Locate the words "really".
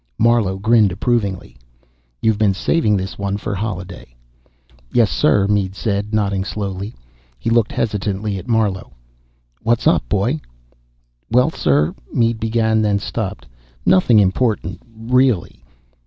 14.91-15.63